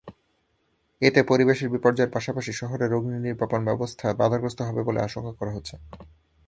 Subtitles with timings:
[1.01, 5.75] এতে পরিবেশ বিপর্যয়ের পাশাপাশি শহরের অগ্নিনির্বাপণ-ব্যবস্থা বাধাগ্রস্ত হবে বলে আশঙ্কা করা হচ্ছে।